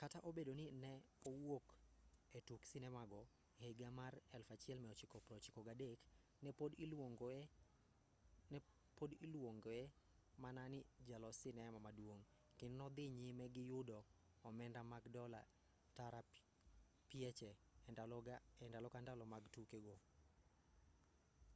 kata 0.00 0.18
obedo 0.28 0.52
ni 0.58 0.64
ne 0.82 0.92
owuok 1.28 1.66
e 2.38 2.40
tuk 2.48 2.62
sinema 2.70 3.02
go 3.12 3.22
e 3.64 3.66
higa 3.70 3.88
mar 4.00 4.12
1993 4.52 6.44
ne 6.44 6.50
pod 8.98 9.10
iluongoe 9.24 9.82
mana 10.42 10.62
ni 10.72 10.80
jalos 11.08 11.36
sinema 11.42 11.78
maduong' 11.86 12.26
kendo 12.58 12.76
nodhi 12.80 13.04
nyime 13.20 13.44
gi 13.54 13.62
yudo 13.70 13.98
omenda 14.48 14.80
mag 14.92 15.04
dola 15.16 15.40
tara 15.96 16.20
pieche 17.10 17.50
e 18.60 18.62
ndalo 18.70 18.88
ka 18.94 18.98
ndalo 19.04 19.24
mag 19.32 19.42
tuke 19.54 19.78
go 19.86 19.96